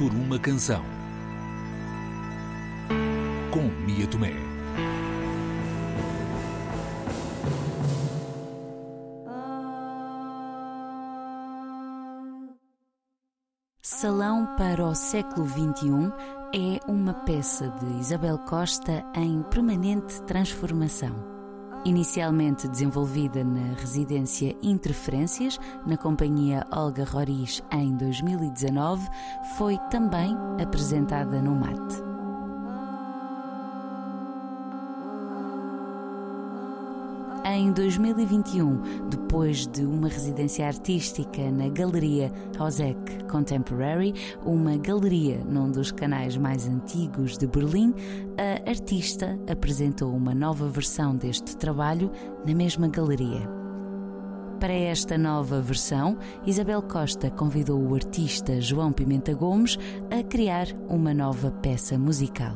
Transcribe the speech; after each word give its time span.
por 0.00 0.14
uma 0.14 0.38
canção. 0.38 0.82
Com 3.50 3.64
Mia 3.84 4.06
Tomé. 4.06 4.32
Salão 13.82 14.56
para 14.56 14.86
o 14.86 14.94
século 14.94 15.46
XXI 15.46 16.10
é 16.54 16.90
uma 16.90 17.12
peça 17.12 17.68
de 17.68 17.98
Isabel 17.98 18.38
Costa 18.38 19.04
em 19.14 19.42
permanente 19.42 20.22
transformação. 20.22 21.39
Inicialmente 21.84 22.68
desenvolvida 22.68 23.42
na 23.42 23.74
residência 23.74 24.54
Interferências, 24.62 25.58
na 25.86 25.96
companhia 25.96 26.66
Olga 26.70 27.04
Roriz 27.04 27.62
em 27.72 27.96
2019, 27.96 29.08
foi 29.56 29.78
também 29.90 30.36
apresentada 30.62 31.40
no 31.40 31.56
MAT. 31.56 32.10
Em 37.46 37.72
2021, 37.72 39.08
depois 39.08 39.66
de 39.66 39.82
uma 39.86 40.08
residência 40.08 40.66
artística 40.66 41.50
na 41.50 41.70
Galeria 41.70 42.30
Hosek 42.58 42.99
Contemporary, 43.30 44.12
uma 44.44 44.76
galeria 44.76 45.38
num 45.44 45.70
dos 45.70 45.92
canais 45.92 46.36
mais 46.36 46.66
antigos 46.66 47.38
de 47.38 47.46
Berlim, 47.46 47.94
a 48.36 48.68
artista 48.68 49.38
apresentou 49.48 50.12
uma 50.12 50.34
nova 50.34 50.68
versão 50.68 51.14
deste 51.14 51.56
trabalho 51.56 52.10
na 52.44 52.54
mesma 52.54 52.88
galeria. 52.88 53.48
Para 54.58 54.74
esta 54.74 55.16
nova 55.16 55.62
versão, 55.62 56.18
Isabel 56.44 56.82
Costa 56.82 57.30
convidou 57.30 57.80
o 57.80 57.94
artista 57.94 58.60
João 58.60 58.92
Pimenta 58.92 59.32
Gomes 59.32 59.78
a 60.10 60.22
criar 60.22 60.66
uma 60.88 61.14
nova 61.14 61.50
peça 61.50 61.98
musical. 61.98 62.54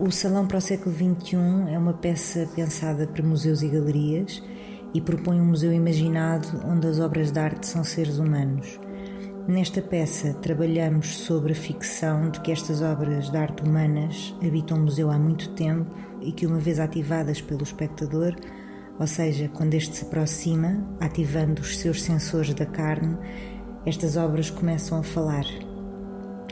O 0.00 0.10
Salão 0.10 0.46
para 0.46 0.58
o 0.58 0.60
Século 0.60 0.94
XXI 0.94 1.36
é 1.70 1.78
uma 1.78 1.92
peça 1.92 2.48
pensada 2.56 3.06
para 3.06 3.22
museus 3.22 3.62
e 3.62 3.68
galerias 3.68 4.42
e 4.94 5.00
propõe 5.00 5.40
um 5.40 5.46
museu 5.46 5.72
imaginado 5.72 6.48
onde 6.64 6.86
as 6.86 6.98
obras 6.98 7.30
de 7.30 7.38
arte 7.38 7.66
são 7.66 7.84
seres 7.84 8.18
humanos. 8.18 8.80
Nesta 9.48 9.80
peça 9.80 10.34
trabalhamos 10.34 11.20
sobre 11.20 11.52
a 11.52 11.56
ficção 11.56 12.28
de 12.28 12.38
que 12.40 12.52
estas 12.52 12.82
obras 12.82 13.30
de 13.30 13.36
arte 13.38 13.62
humanas 13.62 14.36
habitam 14.46 14.76
o 14.76 14.80
museu 14.82 15.10
há 15.10 15.18
muito 15.18 15.48
tempo 15.54 15.96
e 16.20 16.30
que, 16.32 16.46
uma 16.46 16.58
vez 16.58 16.78
ativadas 16.78 17.40
pelo 17.40 17.62
espectador, 17.62 18.36
ou 19.00 19.06
seja, 19.06 19.48
quando 19.48 19.72
este 19.72 19.96
se 19.96 20.04
aproxima, 20.04 20.86
ativando 21.00 21.62
os 21.62 21.78
seus 21.78 22.02
sensores 22.02 22.52
da 22.52 22.66
carne, 22.66 23.16
estas 23.86 24.18
obras 24.18 24.50
começam 24.50 24.98
a 24.98 25.02
falar, 25.02 25.46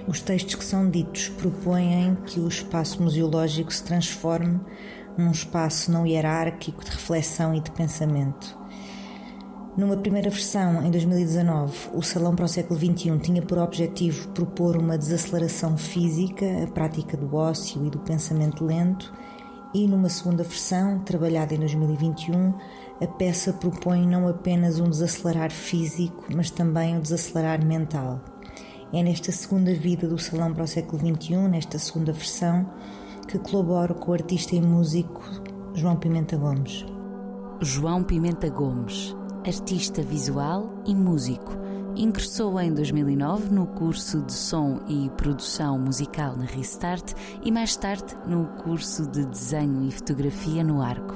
os 0.08 0.22
textos 0.22 0.54
que 0.54 0.64
são 0.64 0.88
ditos 0.88 1.28
propõem 1.28 2.16
que 2.24 2.40
o 2.40 2.48
espaço 2.48 3.02
museológico 3.02 3.74
se 3.74 3.84
transforme 3.84 4.58
num 5.18 5.32
espaço 5.32 5.92
não 5.92 6.06
hierárquico 6.06 6.82
de 6.82 6.92
reflexão 6.92 7.54
e 7.54 7.60
de 7.60 7.70
pensamento. 7.72 8.56
Numa 9.76 9.96
primeira 9.98 10.30
versão, 10.30 10.82
em 10.82 10.90
2019, 10.90 11.90
o 11.92 12.02
Salão 12.02 12.34
para 12.34 12.46
o 12.46 12.48
século 12.48 12.80
XXI 12.80 13.18
tinha 13.18 13.42
por 13.42 13.58
objetivo 13.58 14.28
propor 14.28 14.74
uma 14.74 14.96
desaceleração 14.96 15.76
física, 15.76 16.46
a 16.64 16.66
prática 16.66 17.14
do 17.14 17.36
ócio 17.36 17.84
e 17.84 17.90
do 17.90 17.98
pensamento 17.98 18.64
lento, 18.64 19.12
e 19.74 19.86
numa 19.86 20.08
segunda 20.08 20.42
versão, 20.42 21.00
trabalhada 21.00 21.54
em 21.54 21.58
2021, 21.58 22.54
a 23.02 23.06
peça 23.06 23.52
propõe 23.52 24.06
não 24.06 24.26
apenas 24.26 24.80
um 24.80 24.88
desacelerar 24.88 25.50
físico, 25.50 26.24
mas 26.34 26.50
também 26.50 26.96
um 26.96 27.00
desacelerar 27.00 27.62
mental. 27.62 28.22
É 28.94 29.02
nesta 29.02 29.30
segunda 29.30 29.74
vida 29.74 30.08
do 30.08 30.18
Salão 30.18 30.54
para 30.54 30.64
o 30.64 30.66
século 30.66 30.98
XXI, 30.98 31.36
nesta 31.48 31.78
segunda 31.78 32.12
versão, 32.12 32.66
que 33.28 33.38
colaboro 33.38 33.94
com 33.96 34.12
o 34.12 34.14
artista 34.14 34.56
e 34.56 34.60
músico 34.62 35.20
João 35.74 35.96
Pimenta 35.96 36.34
Gomes. 36.38 36.86
João 37.60 38.02
Pimenta 38.02 38.48
Gomes, 38.48 39.14
artista 39.46 40.02
visual 40.02 40.82
e 40.84 40.92
músico, 40.92 41.56
ingressou 41.94 42.60
em 42.60 42.74
2009 42.74 43.54
no 43.54 43.68
curso 43.68 44.20
de 44.22 44.32
som 44.32 44.80
e 44.88 45.08
produção 45.10 45.78
musical 45.78 46.36
na 46.36 46.44
Restart 46.44 47.12
e 47.44 47.52
mais 47.52 47.76
tarde 47.76 48.16
no 48.26 48.46
curso 48.64 49.06
de 49.06 49.24
desenho 49.24 49.86
e 49.86 49.92
fotografia 49.92 50.64
no 50.64 50.82
Arco. 50.82 51.14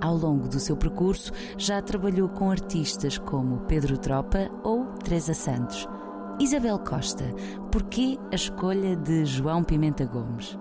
Ao 0.00 0.16
longo 0.16 0.48
do 0.48 0.58
seu 0.58 0.76
percurso, 0.76 1.32
já 1.56 1.80
trabalhou 1.80 2.28
com 2.28 2.50
artistas 2.50 3.16
como 3.16 3.60
Pedro 3.68 3.96
Tropa 3.96 4.50
ou 4.64 4.86
Teresa 5.04 5.32
Santos. 5.32 5.86
Isabel 6.40 6.80
Costa, 6.80 7.32
porquê 7.70 8.18
a 8.32 8.34
escolha 8.34 8.96
de 8.96 9.24
João 9.24 9.62
Pimenta 9.62 10.04
Gomes? 10.04 10.58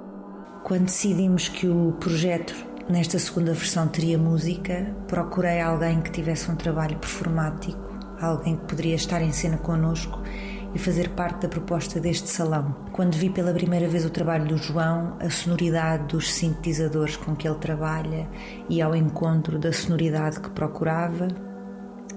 Quando 0.64 0.84
decidimos 0.84 1.50
que 1.50 1.68
o 1.68 1.94
projeto 1.94 2.54
nesta 2.90 3.20
segunda 3.20 3.54
versão 3.54 3.88
teria 3.88 4.18
música, 4.18 4.96
procurei 5.08 5.62
alguém 5.62 6.02
que 6.02 6.12
tivesse 6.12 6.50
um 6.50 6.56
trabalho 6.56 6.98
performático, 6.98 7.80
alguém 8.20 8.56
que 8.56 8.66
poderia 8.66 8.96
estar 8.96 9.22
em 9.22 9.32
cena 9.32 9.58
connosco 9.58 10.22
e 10.74 10.80
fazer 10.80 11.10
parte 11.10 11.42
da 11.42 11.50
proposta 11.50 12.00
deste 12.00 12.30
salão. 12.30 12.76
Quando 12.92 13.16
vi 13.16 13.30
pela 13.30 13.54
primeira 13.54 13.88
vez 13.88 14.06
o 14.06 14.10
trabalho 14.10 14.48
do 14.48 14.58
João, 14.58 15.18
a 15.20 15.30
sonoridade 15.30 16.08
dos 16.08 16.32
sintetizadores 16.34 17.18
com 17.18 17.36
que 17.36 17.48
ele 17.48 17.58
trabalha 17.58 18.28
e 18.70 18.82
ao 18.82 18.96
encontro 18.96 19.60
da 19.60 19.74
sonoridade 19.74 20.40
que 20.40 20.50
procurava, 20.50 21.28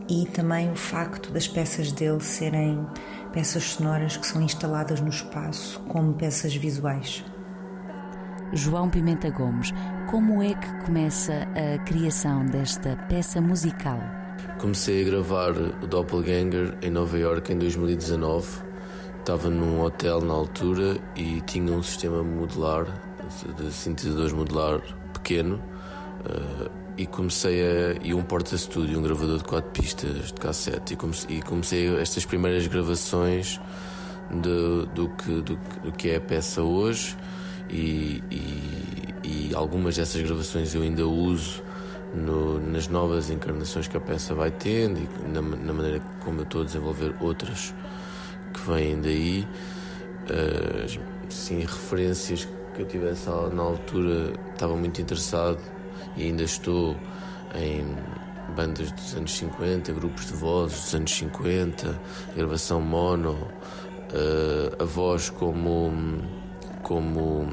e 0.09 0.27
também 0.27 0.71
o 0.71 0.77
facto 0.77 1.33
das 1.33 1.49
peças 1.49 1.91
dele 1.91 2.21
serem 2.21 2.87
peças 3.33 3.65
sonoras 3.65 4.17
que 4.17 4.27
são 4.27 4.43
instaladas 4.43 5.01
no 5.01 5.09
espaço 5.09 5.81
como 5.89 6.13
peças 6.15 6.55
visuais. 6.55 7.25
João 8.53 8.88
Pimenta 8.88 9.31
Gomes, 9.31 9.72
como 10.10 10.43
é 10.43 10.55
que 10.55 10.84
começa 10.84 11.49
a 11.55 11.78
criação 11.84 12.44
desta 12.47 12.97
peça 13.09 13.41
musical? 13.41 14.00
Comecei 14.59 15.03
a 15.03 15.05
gravar 15.05 15.53
o 15.53 15.87
Doppelganger 15.87 16.77
em 16.83 16.91
Nova 16.91 17.19
York 17.19 17.53
em 17.53 17.59
2019. 17.59 18.47
Estava 19.19 19.49
num 19.49 19.81
hotel 19.83 20.21
na 20.21 20.34
altura 20.34 20.99
e 21.16 21.41
tinha 21.43 21.72
um 21.72 21.83
sistema 21.83 22.22
modular, 22.22 22.87
de 23.56 23.72
sintetizadores 23.72 24.33
modular 24.33 24.81
pequeno. 25.12 25.56
Uh, 26.21 26.84
e 26.97 27.06
comecei 27.06 27.60
a. 27.62 27.97
e 28.03 28.15
um 28.15 28.22
porta-estúdio, 28.22 28.99
um 28.99 29.03
gravador 29.03 29.38
de 29.38 29.44
quatro 29.44 29.71
pistas 29.71 30.28
de 30.28 30.34
cassete. 30.34 30.97
E 31.28 31.43
comecei, 31.43 31.97
estas 31.97 32.25
primeiras 32.25 32.66
gravações 32.66 33.60
de, 34.31 34.87
do, 34.94 35.09
que, 35.09 35.31
do, 35.43 35.59
do, 35.83 35.93
que 35.93 36.10
é 36.10 36.16
a 36.16 36.21
peça 36.21 36.62
hoje. 36.62 37.16
E, 37.71 38.23
e, 38.31 39.15
e, 39.25 39.55
algumas 39.55 39.97
dessas 39.97 40.21
gravações 40.21 40.75
eu 40.75 40.83
ainda 40.83 41.07
uso 41.07 41.63
no, 42.15 42.61
nas 42.61 42.89
novas 42.89 43.31
encarnações 43.31 43.89
que 43.89 43.97
a 43.97 44.01
peça 44.01 44.35
vai 44.35 44.51
tendo 44.51 45.01
e 45.01 45.29
na, 45.29 45.41
na 45.41 45.73
maneira 45.73 46.01
como 46.21 46.41
eu 46.41 46.45
estou 46.45 46.63
a 46.63 46.65
desenvolver 46.65 47.15
outras 47.21 47.75
que 48.53 48.61
vêm 48.71 49.01
daí. 49.01 49.49
Uh, 50.25 51.01
sim, 51.29 51.61
referências 51.61 52.49
que 52.75 52.83
eu 52.83 52.87
tivesse 52.87 53.29
na 53.29 53.63
altura, 53.63 54.33
estava 54.53 54.77
muito 54.77 55.01
interessado 55.01 55.59
e 56.17 56.25
ainda 56.25 56.43
estou 56.43 56.97
em 57.55 57.97
bandas 58.55 58.93
dos 58.93 59.15
anos 59.15 59.33
50, 59.37 59.93
grupos 59.93 60.27
de 60.27 60.33
vozes 60.35 60.81
dos 60.81 60.95
anos 60.95 61.15
50, 61.17 62.01
gravação 62.37 62.81
mono, 62.81 63.33
uh, 63.33 64.83
a 64.83 64.85
voz 64.85 65.31
como, 65.31 65.93
como 66.84 67.49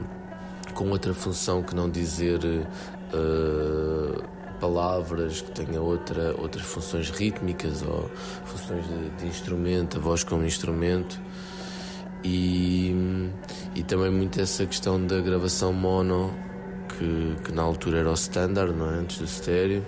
com 0.75 0.89
outra 0.89 1.13
função 1.13 1.63
que 1.63 1.75
não 1.75 1.89
dizer 1.89 2.39
uh, 2.43 4.23
palavras, 4.59 5.41
que 5.41 5.51
tenha 5.51 5.81
outra, 5.81 6.35
outras 6.37 6.63
funções 6.63 7.09
rítmicas 7.09 7.81
ou 7.81 8.09
funções 8.45 8.85
de, 8.87 9.09
de 9.17 9.27
instrumento, 9.27 9.97
a 9.97 9.99
voz 9.99 10.23
como 10.23 10.45
instrumento. 10.45 11.19
E, 12.23 12.95
e 13.73 13.81
também 13.81 14.11
muito 14.11 14.39
essa 14.39 14.63
questão 14.67 15.03
da 15.03 15.19
gravação 15.19 15.73
mono 15.73 16.31
que, 16.87 17.35
que 17.43 17.51
na 17.51 17.63
altura 17.63 17.99
era 17.99 18.11
o 18.11 18.13
standard, 18.13 18.73
não 18.75 18.91
é? 18.91 18.99
antes 18.99 19.17
do 19.17 19.25
estéreo, 19.25 19.83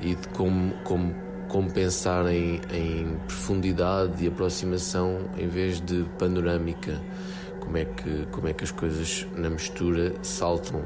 e 0.00 0.14
de 0.14 0.28
como, 0.28 0.72
como, 0.84 1.12
como 1.48 1.72
pensar 1.72 2.26
em, 2.26 2.60
em 2.72 3.16
profundidade 3.26 4.24
e 4.24 4.28
aproximação 4.28 5.22
em 5.36 5.48
vez 5.48 5.80
de 5.80 6.04
panorâmica. 6.18 7.02
Como 7.66 7.78
é 7.78 7.84
que, 7.84 8.26
como 8.30 8.46
é 8.46 8.52
que 8.52 8.62
as 8.62 8.70
coisas 8.70 9.26
na 9.34 9.50
mistura 9.50 10.14
saltam 10.22 10.84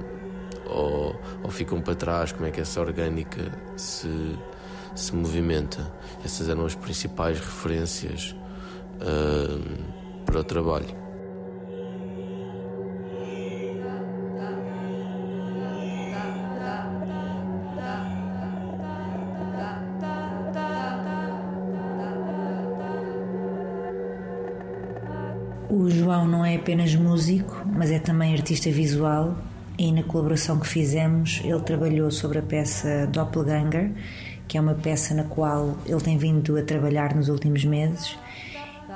ou, 0.67 1.15
ou 1.43 1.51
ficam 1.51 1.79
para 1.79 1.95
trás, 1.95 2.33
como 2.33 2.47
é 2.47 2.51
que 2.51 2.61
essa 2.61 2.81
orgânica 2.81 3.53
se, 3.77 4.39
se 4.95 5.15
movimenta. 5.15 5.93
Essas 6.25 6.49
eram 6.49 6.65
as 6.65 6.75
principais 6.75 7.39
referências 7.39 8.35
uh, 8.97 10.25
para 10.25 10.41
o 10.41 10.45
trabalho. 10.45 11.00
O 25.71 25.89
João 25.89 26.27
não 26.27 26.45
é 26.45 26.57
apenas 26.57 26.93
músico, 26.97 27.65
mas 27.65 27.93
é 27.93 28.01
também 28.01 28.35
artista 28.35 28.69
visual 28.71 29.39
e 29.79 29.93
na 29.93 30.03
colaboração 30.03 30.59
que 30.59 30.67
fizemos 30.67 31.41
ele 31.45 31.61
trabalhou 31.61 32.11
sobre 32.11 32.41
a 32.41 32.43
peça 32.43 33.07
Doppelganger, 33.07 33.93
que 34.49 34.59
é 34.59 34.61
uma 34.61 34.75
peça 34.75 35.15
na 35.15 35.23
qual 35.23 35.79
ele 35.87 36.01
tem 36.01 36.19
vindo 36.19 36.59
a 36.59 36.63
trabalhar 36.63 37.15
nos 37.15 37.29
últimos 37.29 37.65
meses 37.65 38.19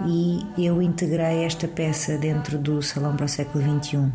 e 0.05 0.45
eu 0.59 0.83
integrei 0.83 1.45
esta 1.45 1.69
peça 1.69 2.19
dentro 2.19 2.59
do 2.59 2.83
Salão 2.83 3.15
para 3.15 3.27
o 3.27 3.29
século 3.29 3.63
XXI. 3.63 4.11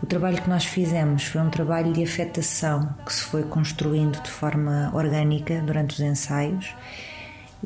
O 0.00 0.06
trabalho 0.06 0.40
que 0.40 0.48
nós 0.48 0.64
fizemos 0.64 1.24
foi 1.24 1.40
um 1.40 1.50
trabalho 1.50 1.92
de 1.92 2.04
afetação 2.04 2.94
que 3.04 3.12
se 3.12 3.22
foi 3.22 3.42
construindo 3.42 4.22
de 4.22 4.30
forma 4.30 4.92
orgânica 4.94 5.60
durante 5.62 5.94
os 5.94 6.00
ensaios 6.00 6.76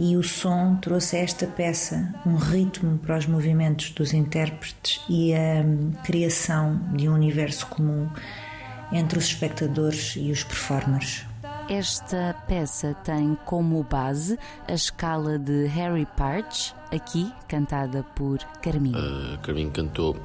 e 0.01 0.17
o 0.17 0.23
som 0.23 0.77
trouxe 0.77 1.17
a 1.17 1.19
esta 1.19 1.47
peça 1.47 2.15
um 2.25 2.35
ritmo 2.37 2.97
para 3.01 3.19
os 3.19 3.27
movimentos 3.27 3.91
dos 3.91 4.15
intérpretes 4.15 4.99
e 5.11 5.35
a 5.35 5.63
criação 6.03 6.81
de 6.95 7.07
um 7.07 7.13
universo 7.13 7.67
comum 7.67 8.09
entre 8.91 9.19
os 9.19 9.27
espectadores 9.27 10.15
e 10.17 10.33
os 10.33 10.43
performers. 10.43 11.27
Esta 11.69 12.35
peça 12.49 12.95
tem 13.05 13.37
como 13.45 13.85
base 13.85 14.39
a 14.67 14.73
escala 14.73 15.39
de 15.39 15.67
Harry 15.67 16.09
Partch, 16.17 16.73
aqui 16.91 17.31
cantada 17.47 18.03
por 18.17 18.39
Carminho. 18.63 18.97
Uh, 18.97 19.39
Carminho 19.43 19.71
cantou 19.71 20.17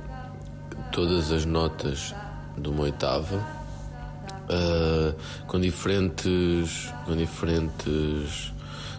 todas 0.94 1.34
as 1.34 1.44
notas 1.44 2.16
de 2.58 2.70
uma 2.70 2.84
oitava 2.84 3.36
uh, 4.46 5.46
com 5.48 5.60
diferentes 5.60 6.94
com 7.06 7.14
diferentes 7.18 8.55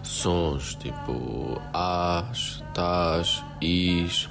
sons 0.07 0.75
tipo 0.75 1.61
as, 1.73 2.63
tas, 2.73 3.43
is 3.61 4.29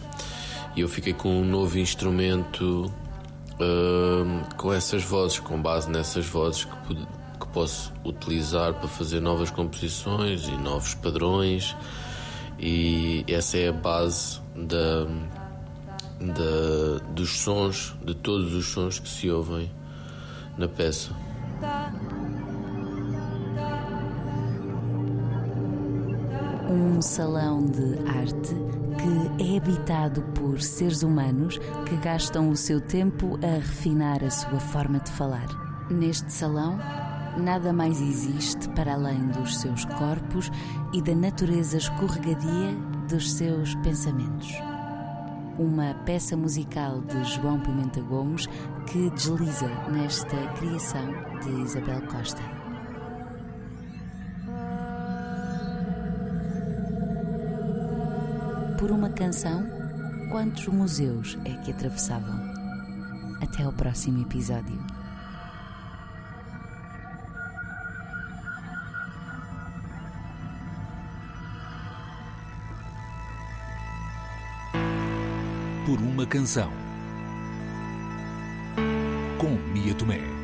e 0.75 0.81
eu 0.81 0.89
fiquei 0.89 1.13
com 1.13 1.41
um 1.41 1.45
novo 1.45 1.79
instrumento 1.79 2.93
uh, 3.55 4.57
com 4.57 4.73
essas 4.73 5.03
vozes, 5.03 5.39
com 5.39 5.61
base 5.61 5.91
nessas 5.91 6.27
vozes 6.27 6.65
que, 6.65 6.95
que 6.95 7.47
posso 7.53 7.93
utilizar 8.05 8.75
para 8.75 8.89
fazer 8.89 9.21
novas 9.21 9.51
composições 9.51 10.49
e 10.49 10.53
novos 10.53 10.95
padrões 10.95 11.77
e 12.59 13.25
essa 13.29 13.59
é 13.59 13.69
a 13.69 13.73
base 13.73 14.41
da, 14.55 15.05
da, 16.21 17.05
dos 17.11 17.39
sons, 17.39 17.95
de 18.05 18.15
todos 18.15 18.55
os 18.55 18.67
sons 18.67 18.99
que 18.99 19.09
se 19.09 19.31
ouvem 19.31 19.71
na 20.57 20.67
peça. 20.67 21.26
Um 26.87 27.03
salão 27.03 27.67
de 27.67 27.99
arte 28.09 28.55
que 28.97 29.43
é 29.43 29.57
habitado 29.57 30.23
por 30.23 30.61
seres 30.63 31.03
humanos 31.03 31.59
que 31.85 31.97
gastam 31.97 32.49
o 32.49 32.57
seu 32.57 32.81
tempo 32.81 33.37
a 33.43 33.57
refinar 33.57 34.23
a 34.23 34.31
sua 34.31 34.61
forma 34.61 35.01
de 35.01 35.11
falar. 35.11 35.49
Neste 35.91 36.33
salão, 36.33 36.79
nada 37.37 37.73
mais 37.73 38.01
existe 38.01 38.69
para 38.71 38.95
além 38.95 39.27
dos 39.27 39.59
seus 39.59 39.85
corpos 39.85 40.49
e 40.93 41.03
da 41.03 41.15
natureza 41.15 41.77
escorregadia 41.77 42.73
dos 43.09 43.33
seus 43.33 43.75
pensamentos. 43.77 44.53
Uma 45.59 45.93
peça 46.07 46.37
musical 46.37 47.01
de 47.01 47.25
João 47.25 47.59
Pimenta 47.59 48.01
Gomes 48.01 48.47
que 48.87 49.11
desliza 49.11 49.67
nesta 49.91 50.37
criação 50.55 51.05
de 51.43 51.51
Isabel 51.63 52.01
Costa. 52.03 52.56
Por 58.87 58.95
uma 58.95 59.11
canção, 59.11 59.67
quantos 60.31 60.69
museus 60.69 61.37
é 61.45 61.57
que 61.57 61.73
atravessavam? 61.73 62.39
Até 63.43 63.65
ao 63.65 63.73
próximo 63.73 64.23
episódio. 64.23 64.81
por 75.85 76.01
uma 76.01 76.25
canção. 76.25 76.71
Com 79.39 79.51
Mia 79.73 79.95
Tomé. 79.95 80.36